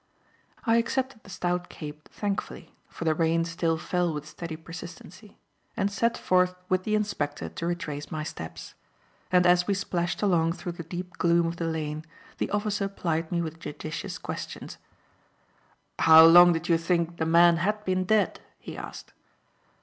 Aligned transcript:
I 0.65 0.77
accepted 0.77 1.21
the 1.23 1.29
stout 1.29 1.69
cape 1.69 2.09
thankfully, 2.11 2.73
for 2.89 3.05
the 3.05 3.13
rain 3.13 3.45
still 3.45 3.77
fell 3.77 4.11
with 4.11 4.27
steady 4.27 4.55
persistency, 4.55 5.37
and 5.77 5.91
set 5.91 6.17
forth 6.17 6.55
with 6.69 6.85
the 6.85 6.95
inspector 6.95 7.49
to 7.49 7.65
retrace 7.67 8.09
my 8.09 8.23
steps. 8.23 8.73
And 9.31 9.45
as 9.45 9.67
we 9.67 9.75
splashed 9.75 10.23
along 10.23 10.53
through 10.53 10.71
the 10.71 10.83
deep 10.83 11.19
gloom 11.19 11.45
of 11.45 11.57
the 11.57 11.67
lane, 11.67 12.03
the 12.39 12.49
officer 12.49 12.87
plied 12.87 13.31
me 13.31 13.43
with 13.43 13.59
judicious 13.59 14.17
questions. 14.17 14.79
"How 15.99 16.25
long 16.25 16.51
did 16.53 16.67
you 16.67 16.79
think 16.79 17.17
the 17.17 17.27
man 17.27 17.57
had 17.57 17.85
been 17.85 18.05
dead?" 18.05 18.39
he 18.57 18.75
asked. 18.75 19.13